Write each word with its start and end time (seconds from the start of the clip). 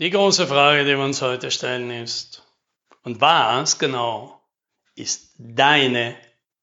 Die 0.00 0.10
große 0.10 0.46
Frage, 0.46 0.84
die 0.84 0.96
wir 0.96 1.04
uns 1.04 1.22
heute 1.22 1.50
stellen, 1.50 1.90
ist, 1.90 2.44
und 3.02 3.20
was 3.20 3.80
genau 3.80 4.40
ist 4.94 5.32
deine 5.38 6.14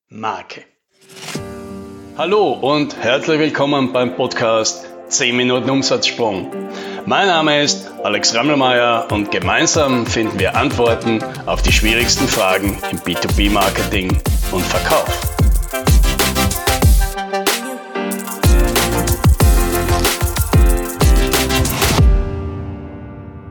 Marke? 0.08 0.63
Hallo 2.17 2.53
und 2.53 2.95
herzlich 2.95 3.37
willkommen 3.37 3.91
beim 3.91 4.15
Podcast 4.15 4.85
10 5.09 5.35
Minuten 5.35 5.69
Umsatzsprung. 5.69 6.49
Mein 7.05 7.27
Name 7.27 7.61
ist 7.61 7.91
Alex 8.05 8.33
Rammelmeier 8.33 9.05
und 9.11 9.32
gemeinsam 9.32 10.05
finden 10.05 10.39
wir 10.39 10.55
Antworten 10.55 11.21
auf 11.45 11.61
die 11.61 11.73
schwierigsten 11.73 12.29
Fragen 12.29 12.81
im 12.89 12.99
B2B-Marketing 12.99 14.17
und 14.54 14.63
Verkauf. 14.63 15.34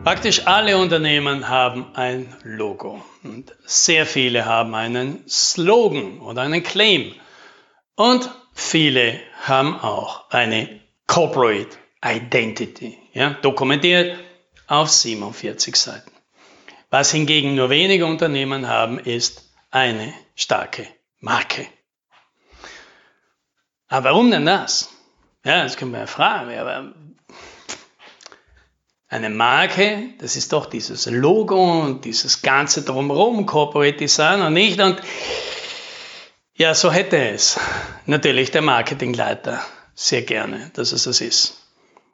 Praktisch 0.05 0.46
alle 0.46 0.77
Unternehmen 0.77 1.48
haben 1.48 1.86
ein 1.94 2.36
Logo 2.43 3.03
und 3.22 3.57
sehr 3.64 4.04
viele 4.04 4.45
haben 4.45 4.75
einen 4.75 5.26
Slogan 5.26 6.21
oder 6.21 6.43
einen 6.43 6.62
Claim 6.62 7.14
und 7.95 8.31
viele 8.53 9.18
haben 9.45 9.81
auch 9.81 10.29
eine 10.29 10.79
Corporate 11.07 11.79
Identity, 12.04 12.98
ja, 13.14 13.31
dokumentiert 13.31 14.18
auf 14.67 14.90
47 14.90 15.75
Seiten. 15.75 16.12
Was 16.90 17.11
hingegen 17.11 17.54
nur 17.54 17.71
wenige 17.71 18.04
Unternehmen 18.04 18.68
haben, 18.68 18.98
ist 18.98 19.50
eine 19.71 20.12
starke 20.34 20.86
Marke. 21.21 21.67
Aber 23.89 24.11
warum 24.11 24.31
denn 24.31 24.45
das? 24.45 24.90
Ja, 25.46 25.62
das 25.62 25.79
können 25.79 25.93
wir 25.93 26.00
ja 26.00 26.07
fragen. 26.07 26.95
Eine 29.14 29.31
Marke, 29.31 30.09
das 30.18 30.35
ist 30.35 30.53
doch 30.53 30.67
dieses 30.67 31.07
Logo 31.07 31.82
und 31.82 32.05
dieses 32.05 32.42
ganze 32.42 32.83
drumherum, 32.83 33.47
Corporate 33.47 33.97
Design 33.97 34.43
und 34.43 34.55
nicht. 34.55 34.81
Und 34.81 35.01
ja, 36.57 36.75
so 36.75 36.91
hätte 36.91 37.17
es 37.29 37.61
natürlich 38.07 38.51
der 38.51 38.62
Marketingleiter 38.62 39.65
sehr 39.95 40.23
gerne, 40.23 40.73
dass 40.75 40.91
es 40.91 41.05
das 41.05 41.20
ist. 41.20 41.62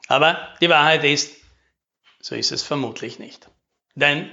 Aber 0.09 0.37
die 0.61 0.69
Wahrheit 0.69 1.03
ist, 1.05 1.33
so 2.21 2.35
ist 2.35 2.53
es 2.53 2.63
vermutlich 2.63 3.19
nicht. 3.19 3.49
Denn 3.95 4.31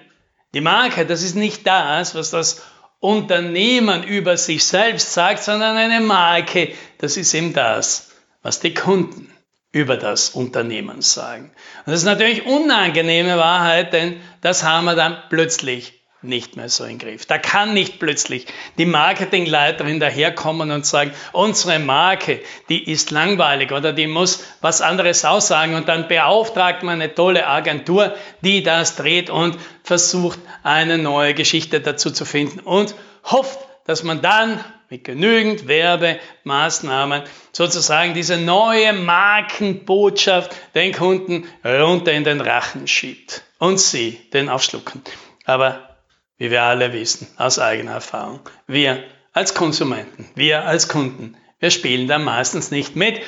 die 0.54 0.60
Marke, 0.60 1.06
das 1.06 1.24
ist 1.24 1.36
nicht 1.36 1.66
das, 1.66 2.16
was 2.16 2.32
das 2.32 2.62
Unternehmen 3.00 4.04
über 4.04 4.36
sich 4.36 4.66
selbst 4.66 5.14
sagt, 5.14 5.42
sondern 5.42 5.78
eine 5.78 6.02
Marke, 6.02 6.74
das 6.98 7.16
ist 7.16 7.34
eben 7.34 7.54
das, 7.54 8.12
was 8.42 8.60
die 8.60 8.74
Kunden 8.74 9.32
über 9.78 9.96
das 9.96 10.32
Unternehmen 10.32 11.02
sagen. 11.02 11.52
Und 11.86 11.92
das 11.92 12.00
ist 12.00 12.06
natürlich 12.06 12.46
unangenehme 12.46 13.38
Wahrheit, 13.38 13.94
denn 13.94 14.20
das 14.42 14.64
haben 14.64 14.86
wir 14.86 14.96
dann 14.96 15.18
plötzlich 15.30 15.94
nicht 16.24 16.58
mehr 16.58 16.68
so 16.68 16.84
im 16.84 16.98
Griff. 16.98 17.28
Da 17.28 17.38
kann 17.38 17.76
nicht 17.76 18.00
plötzlich 18.00 18.48
die 18.80 18.88
Marketingleiterin 18.88 20.00
daherkommen 20.00 20.72
und 20.72 20.84
sagen, 20.84 21.12
unsere 21.32 21.78
Marke, 21.78 22.42
die 22.70 22.90
ist 22.92 23.12
langweilig 23.12 23.72
oder 23.72 23.94
die 23.94 24.08
muss 24.08 24.44
was 24.60 24.82
anderes 24.82 25.24
aussagen 25.26 25.76
und 25.76 25.88
dann 25.88 26.08
beauftragt 26.08 26.82
man 26.82 27.02
eine 27.02 27.14
tolle 27.14 27.46
Agentur, 27.46 28.16
die 28.42 28.64
das 28.64 28.96
dreht 28.96 29.30
und 29.30 29.58
versucht, 29.84 30.40
eine 30.64 30.98
neue 30.98 31.36
Geschichte 31.36 31.82
dazu 31.82 32.10
zu 32.10 32.26
finden 32.26 32.62
und 32.62 32.96
hofft, 33.24 33.60
dass 33.86 34.04
man 34.04 34.22
dann 34.22 34.60
mit 34.90 35.04
genügend 35.04 35.68
Werbemaßnahmen 35.68 37.24
sozusagen 37.52 38.14
diese 38.14 38.38
neue 38.38 38.94
Markenbotschaft 38.94 40.56
den 40.76 40.94
Kunden 40.94 41.46
runter 41.64 42.14
in 42.14 42.24
den 42.24 42.42
Rachen 42.42 42.88
schiebt 42.88 43.44
und 43.60 43.80
sie 43.80 44.20
den 44.34 44.50
aufschlucken. 44.50 45.02
Aber 45.46 45.98
wie 46.38 46.52
wir 46.52 46.64
alle 46.64 46.94
wissen 46.94 47.28
aus 47.38 47.60
eigener 47.60 47.94
Erfahrung, 47.94 48.40
wir 48.68 49.04
als 49.34 49.54
Konsumenten, 49.54 50.30
wir 50.36 50.66
als 50.66 50.88
Kunden, 50.88 51.36
wir 51.60 51.72
spielen 51.72 52.08
da 52.08 52.18
meistens 52.18 52.72
nicht 52.72 52.96
mit 52.96 53.22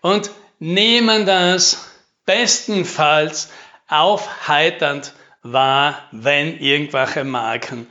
und 0.00 0.30
nehmen 0.58 1.26
das 1.26 1.90
bestenfalls 2.24 3.50
aufheiternd 3.88 5.12
wahr, 5.42 6.08
wenn 6.10 6.58
irgendwelche 6.58 7.24
Marken 7.24 7.88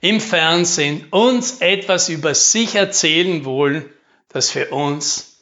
im 0.00 0.20
Fernsehen 0.20 1.06
uns 1.10 1.60
etwas 1.60 2.08
über 2.08 2.34
sich 2.34 2.74
erzählen 2.74 3.44
wollen, 3.44 3.88
das 4.28 4.50
für 4.50 4.70
uns 4.70 5.40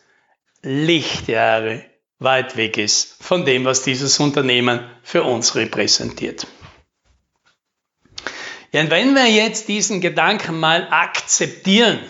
Lichtjahre 0.62 1.84
weit 2.19 2.56
weg 2.56 2.78
ist 2.78 3.22
von 3.22 3.44
dem, 3.44 3.65
was 3.65 3.82
dieses 3.82 4.19
Unternehmen 4.20 4.81
für 5.03 5.25
uns 5.25 5.54
repräsentiert. 5.54 6.47
Ja, 8.72 8.81
und 8.81 8.91
wenn 8.91 9.15
wir 9.15 9.26
jetzt 9.26 9.69
diesen 9.69 10.00
Gedanken 10.00 10.59
mal 10.59 10.88
akzeptieren, 10.91 12.00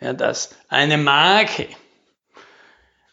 ja, 0.00 0.12
dass 0.12 0.54
eine 0.68 0.98
Marke 0.98 1.66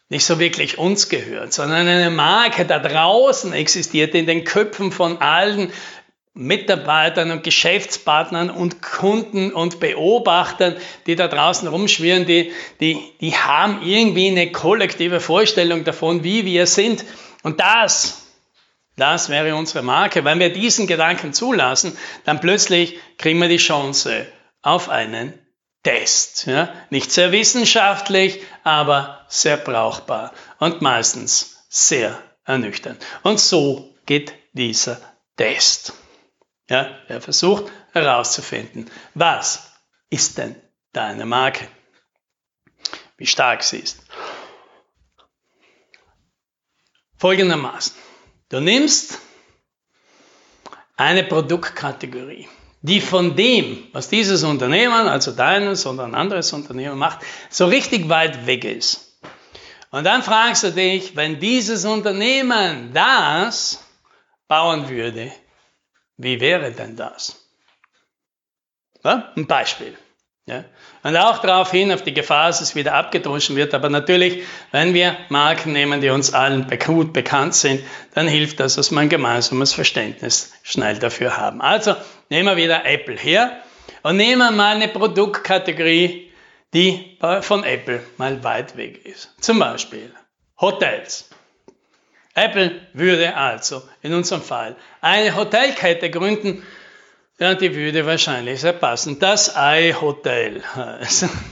nicht 0.09 0.25
so 0.25 0.39
wirklich 0.39 0.77
uns 0.77 1.07
gehört, 1.07 1.53
sondern 1.53 1.87
eine 1.87 2.11
Marke 2.11 2.65
da 2.65 2.79
draußen 2.79 3.53
existiert 3.53 4.13
in 4.13 4.25
den 4.25 4.43
Köpfen 4.43 4.91
von 4.91 5.21
allen 5.21 5.71
Mitarbeitern 6.33 7.31
und 7.31 7.43
Geschäftspartnern 7.43 8.49
und 8.49 8.81
Kunden 8.81 9.51
und 9.51 9.81
Beobachtern, 9.81 10.77
die 11.05 11.15
da 11.15 11.27
draußen 11.27 11.67
rumschwirren, 11.67 12.25
die, 12.25 12.53
die, 12.79 13.01
die 13.19 13.35
haben 13.35 13.81
irgendwie 13.83 14.29
eine 14.29 14.51
kollektive 14.51 15.19
Vorstellung 15.19 15.83
davon, 15.83 16.23
wie 16.23 16.45
wir 16.45 16.67
sind. 16.67 17.03
Und 17.43 17.59
das, 17.59 18.27
das 18.95 19.27
wäre 19.27 19.55
unsere 19.55 19.83
Marke. 19.83 20.23
Wenn 20.23 20.39
wir 20.39 20.53
diesen 20.53 20.87
Gedanken 20.87 21.33
zulassen, 21.33 21.97
dann 22.23 22.39
plötzlich 22.39 22.97
kriegen 23.17 23.39
wir 23.39 23.49
die 23.49 23.57
Chance 23.57 24.25
auf 24.61 24.87
einen 24.87 25.33
Test. 25.83 26.45
Ja? 26.45 26.73
Nicht 26.89 27.11
sehr 27.11 27.33
wissenschaftlich, 27.33 28.39
aber 28.63 29.25
sehr 29.27 29.57
brauchbar 29.57 30.31
und 30.59 30.81
meistens 30.81 31.65
sehr 31.67 32.17
ernüchternd. 32.45 33.03
Und 33.23 33.39
so 33.39 33.95
geht 34.05 34.33
dieser 34.53 35.01
Test. 35.35 35.93
Ja, 36.71 36.89
er 37.09 37.19
versucht 37.19 37.69
herauszufinden, 37.91 38.89
was 39.13 39.73
ist 40.09 40.37
denn 40.37 40.55
deine 40.93 41.25
Marke? 41.25 41.67
Wie 43.17 43.27
stark 43.27 43.61
sie 43.61 43.79
ist. 43.79 43.99
Folgendermaßen. 47.17 47.93
Du 48.47 48.61
nimmst 48.61 49.19
eine 50.95 51.25
Produktkategorie, 51.25 52.47
die 52.81 53.01
von 53.01 53.35
dem, 53.35 53.89
was 53.91 54.07
dieses 54.07 54.43
Unternehmen, 54.43 55.09
also 55.09 55.33
deines 55.33 55.85
oder 55.85 56.05
ein 56.05 56.15
anderes 56.15 56.53
Unternehmen 56.53 56.97
macht, 56.97 57.19
so 57.49 57.65
richtig 57.65 58.07
weit 58.07 58.45
weg 58.45 58.63
ist. 58.63 59.19
Und 59.89 60.05
dann 60.05 60.23
fragst 60.23 60.63
du 60.63 60.71
dich, 60.71 61.17
wenn 61.17 61.37
dieses 61.37 61.83
Unternehmen 61.83 62.93
das 62.93 63.83
bauen 64.47 64.87
würde, 64.87 65.33
wie 66.23 66.39
wäre 66.39 66.71
denn 66.71 66.95
das? 66.95 67.37
Ja, 69.03 69.31
ein 69.35 69.47
Beispiel. 69.47 69.97
Ja. 70.45 70.65
Und 71.03 71.15
auch 71.17 71.39
darauf 71.39 71.71
hin, 71.71 71.91
auf 71.91 72.03
die 72.03 72.13
Gefahr, 72.13 72.47
dass 72.47 72.61
es 72.61 72.75
wieder 72.75 72.93
abgedroschen 72.93 73.55
wird. 73.55 73.73
Aber 73.73 73.89
natürlich, 73.89 74.43
wenn 74.71 74.93
wir 74.93 75.15
Marken 75.29 75.71
nehmen, 75.71 76.01
die 76.01 76.09
uns 76.09 76.33
allen 76.33 76.67
gut 76.83 77.13
bekannt 77.13 77.55
sind, 77.55 77.83
dann 78.13 78.27
hilft 78.27 78.59
das, 78.59 78.75
dass 78.75 78.91
wir 78.91 78.99
ein 78.99 79.09
gemeinsames 79.09 79.73
Verständnis 79.73 80.53
schnell 80.63 80.99
dafür 80.99 81.37
haben. 81.37 81.61
Also 81.61 81.95
nehmen 82.29 82.47
wir 82.49 82.57
wieder 82.57 82.85
Apple 82.85 83.17
her 83.17 83.61
und 84.03 84.17
nehmen 84.17 84.55
mal 84.55 84.75
eine 84.75 84.87
Produktkategorie, 84.87 86.31
die 86.73 87.17
von 87.41 87.63
Apple 87.63 88.03
mal 88.17 88.43
weit 88.43 88.77
weg 88.77 89.05
ist. 89.05 89.35
Zum 89.41 89.59
Beispiel 89.59 90.13
Hotels. 90.59 91.29
Apple 92.33 92.81
würde 92.93 93.35
also 93.35 93.81
in 94.01 94.13
unserem 94.13 94.41
Fall 94.41 94.75
eine 95.01 95.35
Hotelkette 95.35 96.09
gründen, 96.09 96.63
ja, 97.39 97.55
die 97.55 97.73
würde 97.73 98.05
wahrscheinlich 98.05 98.61
sehr 98.61 98.73
passen. 98.73 99.17
Das 99.17 99.55
Ei-Hotel. 99.55 100.61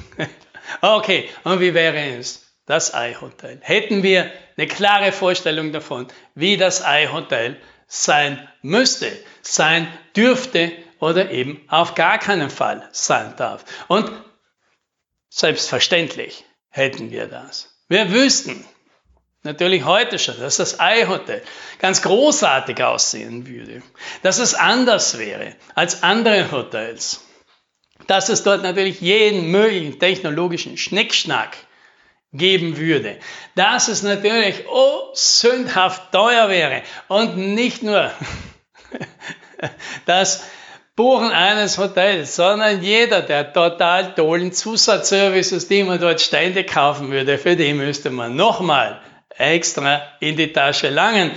okay, 0.82 1.28
und 1.44 1.60
wie 1.60 1.74
wäre 1.74 2.18
es? 2.18 2.54
Das 2.68 2.94
Ei-Hotel. 2.94 3.58
Hätten 3.62 4.04
wir 4.04 4.32
eine 4.56 4.68
klare 4.68 5.12
Vorstellung 5.12 5.72
davon, 5.72 6.08
wie 6.36 6.58
das 6.58 6.86
Ei-Hotel 6.86 7.58
sein 7.88 8.48
müsste, 8.62 9.12
sein 9.42 9.88
dürfte 10.16 10.72
oder 11.00 11.32
eben 11.32 11.66
auf 11.70 11.96
gar 11.96 12.20
keinen 12.20 12.52
Fall 12.52 12.88
sein 12.92 13.34
darf. 13.38 13.66
Und 13.88 14.12
selbstverständlich 15.30 16.46
hätten 16.70 17.10
wir 17.10 17.26
das. 17.26 17.76
Wir 17.88 18.12
wüssten, 18.12 18.64
Natürlich 19.44 19.86
heute 19.86 20.20
schon, 20.20 20.38
dass 20.40 20.58
das 20.58 20.82
Eihotel 20.82 21.42
ganz 21.80 22.02
großartig 22.02 22.84
aussehen 22.84 23.48
würde, 23.48 23.82
dass 24.22 24.38
es 24.38 24.54
anders 24.54 25.18
wäre 25.18 25.56
als 25.76 26.04
andere 26.04 26.52
Hotels, 26.52 27.26
dass 28.08 28.28
es 28.28 28.44
dort 28.44 28.64
natürlich 28.64 29.00
jeden 29.00 29.50
möglichen 29.50 29.98
technologischen 29.98 30.76
Schnickschnack 30.76 31.56
geben 32.34 32.78
würde, 32.78 33.18
dass 33.56 33.88
es 33.88 34.04
natürlich 34.04 34.66
oh 34.68 35.10
sündhaft 35.14 36.12
teuer 36.12 36.50
wäre. 36.50 36.84
Und 37.08 37.38
nicht 37.38 37.82
nur 37.82 38.12
das 40.06 40.44
Buchen 40.98 41.32
eines 41.32 41.78
Hotels, 41.78 42.36
sondern 42.36 42.84
jeder, 42.84 43.22
der 43.22 43.54
total 43.54 44.14
tollen 44.16 44.52
Zusatzservices, 44.52 45.70
die 45.70 45.84
man 45.84 45.98
dort 46.00 46.20
ständig 46.20 46.70
kaufen 46.70 47.10
würde, 47.10 47.38
für 47.38 47.56
die 47.56 47.74
müsste 47.74 48.10
man 48.10 48.36
nochmal 48.36 49.02
extra 49.40 50.02
in 50.20 50.38
die 50.38 50.54
Tasche 50.54 50.90
langen. 50.90 51.32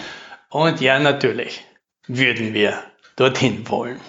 Und 0.50 0.80
ja, 0.80 0.98
natürlich 0.98 1.64
würden 2.06 2.52
wir 2.52 2.82
dorthin 3.16 3.68
wollen. 3.68 4.00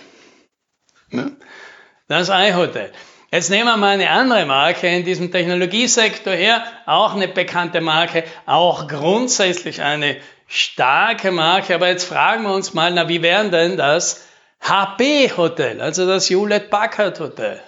Das 2.07 2.29
Eihotel. 2.29 2.91
Jetzt 3.31 3.49
nehmen 3.49 3.65
wir 3.65 3.77
mal 3.77 3.93
eine 3.93 4.09
andere 4.09 4.45
Marke 4.45 4.87
in 4.87 5.05
diesem 5.05 5.31
Technologiesektor 5.31 6.33
her, 6.33 6.63
auch 6.85 7.15
eine 7.15 7.27
bekannte 7.27 7.81
Marke, 7.81 8.25
auch 8.45 8.87
grundsätzlich 8.87 9.81
eine 9.81 10.17
starke 10.47 11.31
Marke. 11.31 11.73
Aber 11.73 11.87
jetzt 11.87 12.03
fragen 12.03 12.43
wir 12.43 12.53
uns 12.53 12.73
mal, 12.73 12.91
na, 12.91 13.09
wie 13.09 13.23
wäre 13.23 13.49
denn 13.49 13.77
das 13.77 14.27
HP 14.61 15.31
Hotel, 15.35 15.81
also 15.81 16.05
das 16.05 16.29
Hewlett 16.29 16.69
Packard 16.69 17.19
Hotel? 17.19 17.59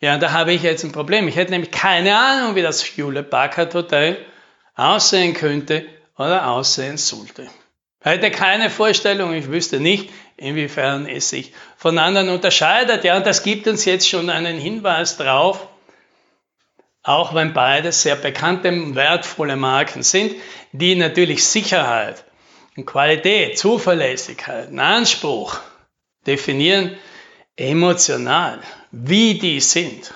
Ja, 0.00 0.16
da 0.16 0.30
habe 0.30 0.52
ich 0.52 0.62
jetzt 0.62 0.84
ein 0.84 0.92
Problem. 0.92 1.26
Ich 1.26 1.34
hätte 1.34 1.50
nämlich 1.50 1.72
keine 1.72 2.16
Ahnung, 2.16 2.54
wie 2.54 2.62
das 2.62 2.84
Hewlett 2.84 3.30
Packard 3.30 3.74
Hotel 3.74 4.16
aussehen 4.78 5.34
könnte 5.34 5.86
oder 6.16 6.46
aussehen 6.46 6.96
sollte. 6.96 7.48
Ich 8.00 8.06
hätte 8.06 8.30
keine 8.30 8.70
Vorstellung, 8.70 9.34
ich 9.34 9.48
wüsste 9.48 9.80
nicht, 9.80 10.10
inwiefern 10.36 11.06
es 11.06 11.28
sich 11.30 11.52
von 11.76 11.98
anderen 11.98 12.28
unterscheidet. 12.28 13.02
Ja, 13.04 13.16
und 13.16 13.26
das 13.26 13.42
gibt 13.42 13.66
uns 13.66 13.84
jetzt 13.84 14.08
schon 14.08 14.30
einen 14.30 14.56
Hinweis 14.56 15.16
drauf, 15.16 15.66
auch 17.02 17.34
wenn 17.34 17.52
beide 17.52 17.90
sehr 17.90 18.16
bekannte, 18.16 18.94
wertvolle 18.94 19.56
Marken 19.56 20.02
sind, 20.02 20.36
die 20.72 20.94
natürlich 20.94 21.44
Sicherheit 21.44 22.24
und 22.76 22.86
Qualität, 22.86 23.58
Zuverlässigkeit, 23.58 24.68
einen 24.68 24.78
Anspruch 24.78 25.58
definieren, 26.24 26.96
emotional, 27.56 28.60
wie 28.92 29.34
die 29.38 29.60
sind. 29.60 30.14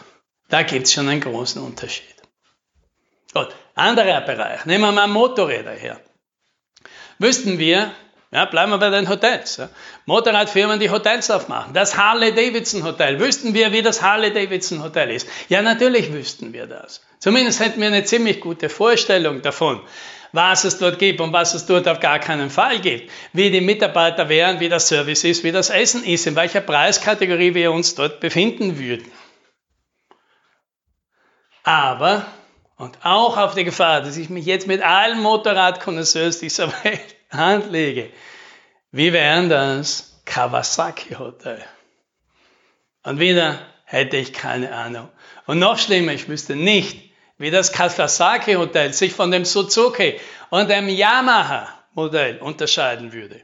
Da 0.48 0.62
gibt 0.62 0.86
es 0.86 0.92
schon 0.92 1.08
einen 1.08 1.20
großen 1.20 1.60
Unterschied. 1.60 2.14
Gut, 3.32 3.48
anderer 3.74 4.20
Bereich, 4.20 4.64
nehmen 4.66 4.84
wir 4.84 4.92
mal 4.92 5.06
Motorräder 5.06 5.72
her. 5.72 6.00
Wüssten 7.18 7.58
wir, 7.58 7.92
ja, 8.32 8.46
bleiben 8.46 8.72
wir 8.72 8.78
bei 8.78 8.88
den 8.88 9.10
Hotels. 9.10 9.58
Ja. 9.58 9.68
Motorradfirmen, 10.06 10.80
die 10.80 10.90
Hotels 10.90 11.30
aufmachen. 11.30 11.74
Das 11.74 11.98
Harley-Davidson 11.98 12.82
Hotel. 12.82 13.20
Wüssten 13.20 13.52
wir, 13.52 13.72
wie 13.72 13.82
das 13.82 14.00
Harley-Davidson 14.00 14.82
Hotel 14.82 15.10
ist? 15.10 15.28
Ja, 15.50 15.60
natürlich 15.60 16.12
wüssten 16.12 16.54
wir 16.54 16.66
das. 16.66 17.02
Zumindest 17.18 17.60
hätten 17.60 17.80
wir 17.80 17.88
eine 17.88 18.04
ziemlich 18.04 18.40
gute 18.40 18.70
Vorstellung 18.70 19.42
davon, 19.42 19.82
was 20.32 20.64
es 20.64 20.78
dort 20.78 20.98
gibt 20.98 21.20
und 21.20 21.34
was 21.34 21.52
es 21.52 21.66
dort 21.66 21.86
auf 21.86 22.00
gar 22.00 22.20
keinen 22.20 22.48
Fall 22.48 22.80
gibt. 22.80 23.10
Wie 23.34 23.50
die 23.50 23.60
Mitarbeiter 23.60 24.30
wären, 24.30 24.60
wie 24.60 24.70
das 24.70 24.88
Service 24.88 25.24
ist, 25.24 25.44
wie 25.44 25.52
das 25.52 25.68
Essen 25.68 26.02
ist, 26.02 26.26
in 26.26 26.34
welcher 26.34 26.62
Preiskategorie 26.62 27.54
wir 27.54 27.70
uns 27.70 27.94
dort 27.94 28.20
befinden 28.20 28.78
würden. 28.78 29.12
Aber, 31.64 32.26
und 32.82 32.98
auch 33.04 33.36
auf 33.36 33.54
die 33.54 33.62
Gefahr, 33.62 34.00
dass 34.00 34.16
ich 34.16 34.28
mich 34.28 34.44
jetzt 34.44 34.66
mit 34.66 34.82
allen 34.82 35.20
Motorradkonnoisseurs 35.20 36.40
dieser 36.40 36.66
Welt 36.84 37.14
anlege. 37.30 38.10
Wie 38.90 39.12
wären 39.12 39.48
das 39.48 40.20
Kawasaki 40.24 41.14
Hotel? 41.14 41.62
Und 43.04 43.20
wieder 43.20 43.60
hätte 43.84 44.16
ich 44.16 44.32
keine 44.32 44.74
Ahnung. 44.74 45.08
Und 45.46 45.60
noch 45.60 45.78
schlimmer, 45.78 46.10
ich 46.10 46.28
wüsste 46.28 46.56
nicht, 46.56 47.12
wie 47.38 47.52
das 47.52 47.70
Kawasaki 47.70 48.54
Hotel 48.54 48.92
sich 48.92 49.12
von 49.12 49.30
dem 49.30 49.44
Suzuki 49.44 50.18
und 50.50 50.68
dem 50.68 50.88
Yamaha 50.88 51.68
Modell 51.94 52.38
unterscheiden 52.38 53.12
würde. 53.12 53.42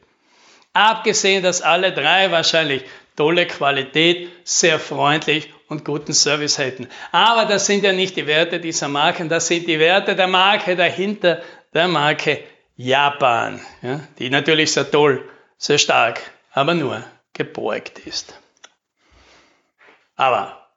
Abgesehen, 0.72 1.44
dass 1.44 1.62
alle 1.62 1.92
drei 1.92 2.32
wahrscheinlich 2.32 2.82
tolle 3.14 3.46
Qualität, 3.46 4.30
sehr 4.42 4.80
freundlich 4.80 5.48
und 5.68 5.84
guten 5.84 6.14
Service 6.14 6.58
hätten. 6.58 6.88
Aber 7.12 7.44
das 7.44 7.66
sind 7.66 7.84
ja 7.84 7.92
nicht 7.92 8.16
die 8.16 8.26
Werte 8.26 8.60
dieser 8.60 8.88
Marken, 8.88 9.28
das 9.28 9.46
sind 9.46 9.66
die 9.66 9.78
Werte 9.78 10.16
der 10.16 10.26
Marke 10.26 10.76
dahinter, 10.76 11.42
der 11.74 11.88
Marke 11.88 12.42
Japan, 12.76 13.60
ja, 13.82 14.00
die 14.18 14.30
natürlich 14.30 14.72
sehr 14.72 14.90
toll, 14.90 15.28
sehr 15.56 15.78
stark, 15.78 16.20
aber 16.52 16.74
nur 16.74 17.02
gebeugt 17.32 17.98
ist. 18.00 18.34
Aber 20.16 20.68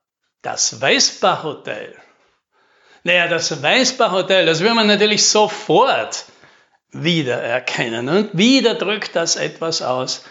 das 0.41 0.77
Vespa 0.79 1.43
Hotel, 1.43 1.95
naja, 3.03 3.27
das 3.27 3.49
Vespa 3.49 4.11
Hotel, 4.11 4.45
das 4.45 4.61
will 4.61 4.73
man 4.73 4.87
natürlich 4.87 5.27
sofort 5.27 6.25
wiedererkennen. 6.91 8.09
Und 8.09 8.37
wieder 8.37 8.75
drückt 8.75 9.15
das 9.15 9.35
etwas 9.35 9.81
aus. 9.81 10.23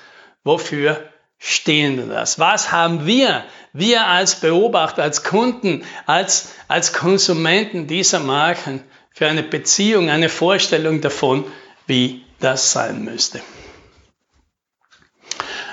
Wofür 0.45 1.09
stehen 1.39 2.09
das? 2.11 2.39
Was 2.39 2.71
haben 2.71 3.07
wir, 3.07 3.45
wir 3.72 4.06
als 4.06 4.37
Beobachter, 4.40 5.02
als 5.02 5.22
Kunden, 5.22 5.84
als, 6.06 6.55
als 6.69 6.93
Konsumenten 6.93 7.87
dieser 7.87 8.20
Marken 8.20 8.82
für 9.12 9.26
eine 9.26 9.43
Beziehung, 9.43 10.11
eine 10.11 10.28
Vorstellung 10.28 11.00
davon, 11.00 11.44
wie 11.87 12.25
das 12.40 12.72
sein 12.72 13.05
müsste. 13.05 13.40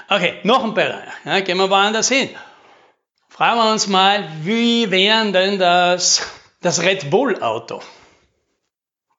Okay, 0.10 0.40
noch 0.44 0.64
ein 0.64 0.74
Bereich. 0.74 1.10
Ja, 1.26 1.40
gehen 1.42 1.58
wir 1.58 1.70
woanders 1.70 2.10
hin. 2.10 2.30
Fragen 3.30 3.60
wir 3.60 3.72
uns 3.72 3.88
mal, 3.88 4.28
wie 4.44 4.90
wäre 4.90 5.32
denn 5.32 5.60
das, 5.60 6.22
das 6.62 6.82
Red 6.82 7.10
Bull 7.10 7.42
Auto? 7.42 7.82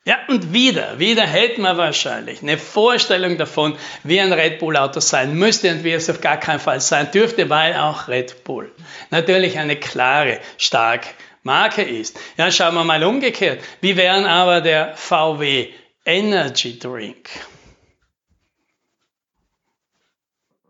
Ja, 0.08 0.20
und 0.28 0.55
wieder, 0.55 0.99
wieder 0.99 1.26
hätten 1.26 1.60
wir 1.60 1.76
wahrscheinlich 1.76 2.40
eine 2.40 2.56
Vorstellung 2.56 3.37
davon, 3.37 3.76
wie 4.05 4.19
ein 4.19 4.32
Red 4.32 4.58
Bull 4.58 4.78
Auto 4.78 5.00
sein 5.00 5.34
müsste 5.34 5.70
und 5.70 5.84
wie 5.84 5.93
es 5.93 6.08
auf 6.08 6.22
gar 6.22 6.38
keinen 6.38 6.60
Fall 6.60 6.81
sein 6.81 7.10
dürfte, 7.10 7.50
weil 7.50 7.75
auch 7.75 8.08
Red 8.08 8.43
Bull 8.43 8.72
natürlich 9.10 9.58
eine 9.58 9.76
klare, 9.76 10.40
starke 10.56 11.10
Marke 11.43 11.82
ist. 11.82 12.19
Ja, 12.38 12.50
schauen 12.50 12.75
wir 12.76 12.84
mal 12.84 13.05
umgekehrt. 13.05 13.62
Wie 13.82 13.99
wären 13.99 14.25
aber 14.25 14.62
der 14.62 14.96
VW 14.96 15.75
Energy 16.06 16.78
Drink? 16.78 17.28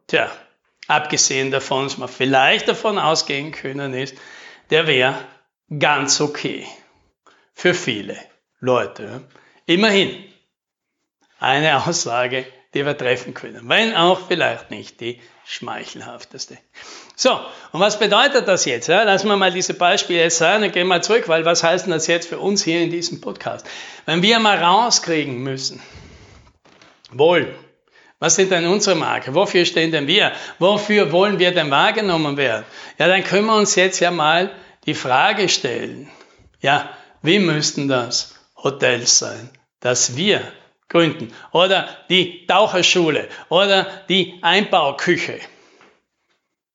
Tja, 0.08 0.32
abgesehen 0.88 1.52
davon, 1.52 1.84
dass 1.84 1.96
man 1.96 2.08
vielleicht 2.08 2.66
davon 2.66 2.98
ausgehen 2.98 3.52
können 3.52 3.94
ist, 3.94 4.16
der 4.70 4.88
wäre 4.88 5.14
ganz 5.78 6.20
okay 6.20 6.66
für 7.54 7.72
viele 7.72 8.18
Leute. 8.60 9.22
Immerhin 9.66 10.24
eine 11.38 11.86
Aussage, 11.86 12.46
die 12.74 12.84
wir 12.84 12.96
treffen 12.96 13.32
können, 13.34 13.68
wenn 13.68 13.94
auch 13.94 14.26
vielleicht 14.28 14.70
nicht 14.70 15.00
die 15.00 15.20
schmeichelhafteste. 15.46 16.58
So, 17.16 17.30
und 17.72 17.80
was 17.80 17.98
bedeutet 17.98 18.46
das 18.46 18.66
jetzt? 18.66 18.88
Ja, 18.88 19.02
lassen 19.04 19.28
wir 19.28 19.36
mal 19.36 19.52
diese 19.52 19.74
Beispiele 19.74 20.20
jetzt 20.20 20.38
sein 20.38 20.62
und 20.62 20.72
gehen 20.72 20.86
mal 20.86 21.02
zurück, 21.02 21.28
weil 21.28 21.44
was 21.44 21.62
heißt 21.62 21.86
denn 21.86 21.92
das 21.92 22.06
jetzt 22.06 22.28
für 22.28 22.38
uns 22.38 22.62
hier 22.62 22.80
in 22.80 22.90
diesem 22.90 23.20
Podcast? 23.20 23.66
Wenn 24.04 24.22
wir 24.22 24.38
mal 24.38 24.58
rauskriegen 24.58 25.38
müssen, 25.38 25.80
wohl, 27.10 27.54
was 28.18 28.36
sind 28.36 28.50
denn 28.50 28.66
unsere 28.66 28.96
Marken? 28.96 29.34
Wofür 29.34 29.64
stehen 29.64 29.90
denn 29.90 30.06
wir? 30.06 30.32
Wofür 30.58 31.10
wollen 31.12 31.38
wir 31.38 31.54
denn 31.54 31.70
wahrgenommen 31.70 32.36
werden? 32.36 32.66
Ja, 32.98 33.08
dann 33.08 33.24
können 33.24 33.46
wir 33.46 33.56
uns 33.56 33.76
jetzt 33.76 34.00
ja 34.00 34.10
mal 34.10 34.50
die 34.84 34.94
Frage 34.94 35.48
stellen, 35.48 36.10
ja, 36.60 36.90
wie 37.22 37.38
müssten 37.38 37.88
das 37.88 38.37
Hotels 38.62 39.18
sein, 39.18 39.50
dass 39.80 40.16
wir 40.16 40.52
gründen? 40.88 41.32
Oder 41.52 41.88
die 42.08 42.46
Taucherschule 42.46 43.28
oder 43.48 43.86
die 44.08 44.38
Einbauküche? 44.42 45.40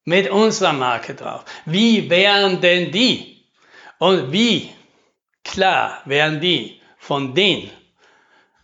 mit 0.06 0.30
unserer 0.30 0.74
Marke 0.74 1.16
drauf. 1.16 1.46
Wie 1.66 2.10
wären 2.10 2.62
denn 2.62 2.92
die? 2.92 3.46
Und 4.00 4.32
wie 4.32 4.70
klar 5.44 6.02
wären 6.06 6.42
die 6.42 6.82
von 6.98 7.34
den 7.34 7.70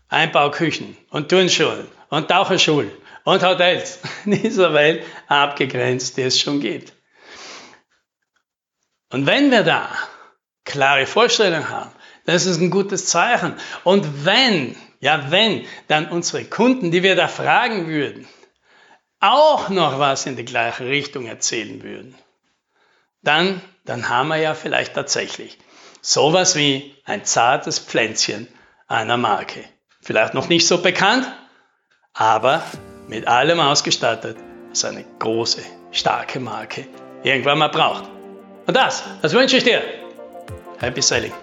Einbauküchen 0.09 0.97
und 1.09 1.29
Turnschulen 1.29 1.87
und 2.09 2.27
Taucherschulen 2.27 2.91
und 3.23 3.43
Hotels 3.43 3.99
dieser 4.25 4.73
Welt 4.73 5.05
abgegrenzt, 5.27 6.17
die 6.17 6.23
es 6.23 6.39
schon 6.39 6.59
gibt? 6.59 6.93
Und 9.11 9.25
wenn 9.25 9.49
wir 9.49 9.63
da 9.63 9.89
klare 10.65 11.05
Vorstellungen 11.05 11.69
haben, 11.69 11.91
das 12.25 12.45
ist 12.45 12.59
ein 12.59 12.69
gutes 12.69 13.05
Zeichen. 13.05 13.55
Und 13.83 14.25
wenn, 14.25 14.75
ja 14.99 15.31
wenn, 15.31 15.65
dann 15.87 16.09
unsere 16.09 16.45
Kunden, 16.45 16.91
die 16.91 17.03
wir 17.03 17.15
da 17.15 17.27
fragen 17.27 17.87
würden, 17.87 18.27
auch 19.19 19.69
noch 19.69 19.99
was 19.99 20.25
in 20.25 20.35
die 20.35 20.45
gleiche 20.45 20.85
Richtung 20.85 21.25
erzählen 21.25 21.83
würden, 21.83 22.15
dann, 23.21 23.61
dann 23.85 24.09
haben 24.09 24.29
wir 24.29 24.37
ja 24.37 24.53
vielleicht 24.53 24.93
tatsächlich 24.93 25.57
sowas 26.01 26.55
wie 26.55 26.95
ein 27.05 27.25
zartes 27.25 27.79
Pflänzchen 27.79 28.47
einer 28.87 29.17
Marke. 29.17 29.63
Vielleicht 30.01 30.33
noch 30.33 30.47
nicht 30.47 30.67
so 30.67 30.81
bekannt, 30.81 31.27
aber 32.13 32.63
mit 33.07 33.27
allem 33.27 33.59
ausgestattet, 33.59 34.37
was 34.69 34.85
eine 34.85 35.03
große, 35.19 35.61
starke 35.91 36.39
Marke 36.39 36.87
irgendwann 37.23 37.57
mal 37.57 37.67
braucht. 37.67 38.05
Und 38.65 38.75
das, 38.75 39.03
das 39.21 39.33
wünsche 39.33 39.57
ich 39.57 39.63
dir. 39.63 39.81
Happy 40.79 41.01
Sailing. 41.01 41.33